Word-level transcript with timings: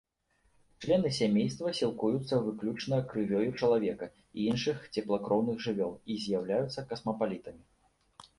Члены 0.83 1.09
сямейства 1.17 1.73
сілкуюцца 1.79 2.39
выключна 2.47 2.97
крывёю 3.11 3.49
чалавека 3.59 4.09
і 4.37 4.47
іншых 4.55 4.77
цеплакроўных 4.95 5.61
жывёл 5.67 5.93
і 6.11 6.17
з'яўляюцца 6.25 6.79
касмапалітамі. 6.89 7.63